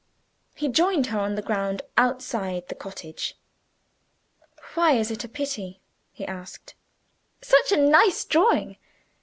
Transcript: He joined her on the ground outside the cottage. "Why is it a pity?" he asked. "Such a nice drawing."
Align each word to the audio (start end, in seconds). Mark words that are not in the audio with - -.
He 0.55 0.67
joined 0.67 1.05
her 1.13 1.19
on 1.19 1.35
the 1.35 1.43
ground 1.43 1.83
outside 1.95 2.67
the 2.69 2.73
cottage. 2.73 3.35
"Why 4.73 4.93
is 4.93 5.11
it 5.11 5.23
a 5.23 5.29
pity?" 5.29 5.79
he 6.11 6.25
asked. 6.25 6.73
"Such 7.43 7.71
a 7.71 7.77
nice 7.77 8.25
drawing." 8.25 8.77